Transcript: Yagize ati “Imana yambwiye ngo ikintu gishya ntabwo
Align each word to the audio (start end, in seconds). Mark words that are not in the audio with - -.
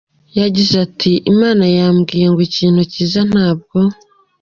Yagize 0.39 0.75
ati 0.85 1.11
“Imana 1.31 1.65
yambwiye 1.77 2.25
ngo 2.31 2.41
ikintu 2.47 2.81
gishya 2.91 3.21
ntabwo 3.31 3.77